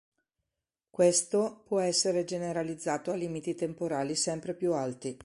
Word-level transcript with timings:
Questo 0.89 1.61
può 1.67 1.77
essere 1.79 2.23
generalizzato 2.23 3.11
a 3.11 3.15
limiti 3.15 3.53
temporali 3.53 4.15
sempre 4.15 4.55
più 4.55 4.73
alti. 4.73 5.15